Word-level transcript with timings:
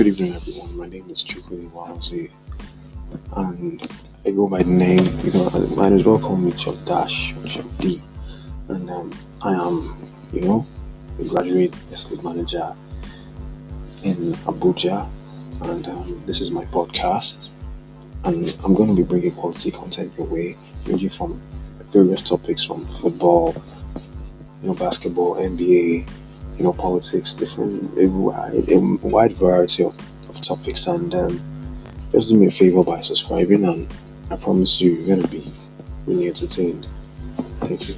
Good 0.00 0.18
evening, 0.18 0.32
everyone. 0.32 0.78
My 0.78 0.86
name 0.86 1.10
is 1.10 1.22
Chukwuli 1.22 1.70
Wahozi, 1.72 2.30
and 3.36 3.86
I 4.24 4.30
go 4.30 4.48
by 4.48 4.62
the 4.62 4.70
name, 4.70 5.04
you 5.22 5.30
know, 5.30 5.50
might 5.76 5.92
as 5.92 6.04
well 6.04 6.18
call 6.18 6.36
me 6.36 6.52
Chuck 6.52 6.76
Dash 6.86 7.34
or 7.34 7.44
Chuck 7.46 7.66
D. 7.80 8.00
And 8.68 8.90
um, 8.90 9.12
I 9.42 9.52
am, 9.52 9.94
you 10.32 10.40
know, 10.40 10.66
a 11.18 11.24
graduate 11.28 11.74
estate 11.92 12.24
manager 12.24 12.74
in 14.02 14.16
Abuja, 14.48 15.06
and 15.64 15.86
um, 15.88 16.22
this 16.24 16.40
is 16.40 16.50
my 16.50 16.64
podcast. 16.64 17.52
And 18.24 18.56
I'm 18.64 18.72
going 18.72 18.96
to 18.96 19.02
be 19.02 19.06
bringing 19.06 19.32
quality 19.32 19.70
content 19.70 20.14
your 20.16 20.28
way, 20.28 20.56
ranging 20.86 21.10
from 21.10 21.42
various 21.92 22.26
topics 22.26 22.64
from 22.64 22.86
football, 22.86 23.54
you 24.62 24.68
know, 24.68 24.74
basketball, 24.76 25.34
NBA, 25.36 26.08
you 26.60 26.66
know, 26.66 26.74
politics, 26.74 27.32
different, 27.32 27.82
a 27.96 28.06
wide, 29.08 29.32
variety 29.32 29.82
of, 29.82 29.96
of 30.28 30.38
topics. 30.42 30.86
And 30.86 31.14
um, 31.14 31.40
just 32.12 32.28
do 32.28 32.38
me 32.38 32.48
a 32.48 32.50
favor 32.50 32.84
by 32.84 33.00
subscribing, 33.00 33.64
and 33.64 33.90
I 34.30 34.36
promise 34.36 34.78
you, 34.78 34.92
you're 34.92 35.16
going 35.16 35.22
to 35.22 35.28
be 35.28 35.50
really 36.06 36.28
entertained. 36.28 36.86
Thank 37.60 37.88
you. 37.88 37.94